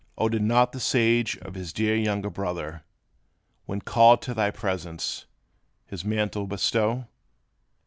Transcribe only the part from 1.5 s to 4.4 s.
his dear younger Brother, When called to